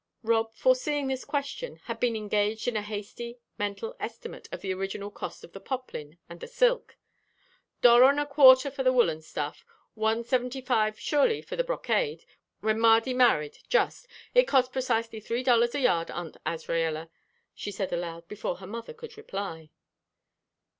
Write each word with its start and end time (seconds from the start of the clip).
Rob, 0.23 0.55
foreseeing 0.55 1.07
this 1.09 1.23
question, 1.23 1.75
had 1.83 1.99
been 1.99 2.15
engaged 2.15 2.67
in 2.67 2.75
a 2.75 2.81
hasty 2.81 3.37
mental 3.59 3.95
estimate 3.99 4.49
of 4.51 4.61
the 4.61 4.73
original 4.73 5.11
cost 5.11 5.43
of 5.43 5.53
the 5.53 5.59
poplin 5.59 6.17
and 6.27 6.39
the 6.39 6.47
silk. 6.47 6.97
"Dollar 7.83 8.09
and 8.09 8.19
a 8.19 8.25
quarter 8.25 8.71
for 8.71 8.81
the 8.81 8.91
woollen 8.91 9.21
stuff 9.21 9.63
one 9.93 10.23
seventy 10.23 10.59
five, 10.59 10.99
surely, 10.99 11.39
for 11.39 11.55
the 11.55 11.63
brocade, 11.63 12.25
when 12.61 12.79
Mardy 12.79 13.13
married, 13.15 13.59
just 13.69 14.07
it 14.33 14.47
cost 14.47 14.71
precisely 14.73 15.19
three 15.19 15.43
dollars 15.43 15.75
a 15.75 15.81
yard, 15.81 16.09
Aunt 16.09 16.35
Azraella," 16.47 17.11
she 17.53 17.69
said 17.69 17.93
aloud, 17.93 18.27
before 18.27 18.55
her 18.55 18.65
mother 18.65 18.95
could 18.95 19.15
reply. 19.17 19.69